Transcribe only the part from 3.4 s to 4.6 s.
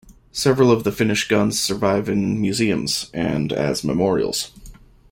as memorials.